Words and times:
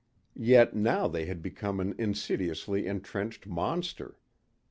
Yet 0.33 0.75
now 0.75 1.07
they 1.07 1.25
had 1.27 1.43
become 1.43 1.79
an 1.79 1.93
insidiously 1.99 2.87
entrenched 2.87 3.45
monster. 3.45 4.17